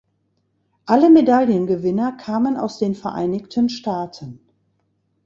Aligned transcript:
Alle 0.87 1.11
Medaillengewinner 1.11 2.13
kamen 2.13 2.57
aus 2.57 2.79
den 2.79 2.95
Vereinigten 2.95 3.69
Staaten. 3.69 4.39